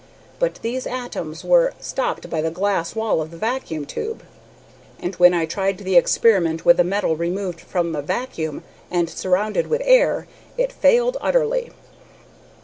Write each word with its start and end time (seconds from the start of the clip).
But 0.39 0.55
these 0.63 0.87
atoms 0.87 1.43
were 1.45 1.73
stopped 1.79 2.27
by 2.27 2.41
the 2.41 2.49
glass 2.49 2.95
wall 2.95 3.21
of 3.21 3.29
the 3.29 3.37
vacuum 3.37 3.85
tube; 3.85 4.23
and 4.99 5.13
when 5.17 5.31
I 5.31 5.45
tried 5.45 5.77
the 5.77 5.95
experiment 5.95 6.65
with 6.65 6.77
the 6.77 6.83
metal 6.83 7.15
removed 7.15 7.61
from 7.61 7.91
the 7.91 8.01
vacuum, 8.01 8.63
and 8.89 9.07
surrounded 9.07 9.67
with 9.67 9.83
air, 9.85 10.27
it 10.57 10.73
failed 10.73 11.17
utterly. 11.21 11.69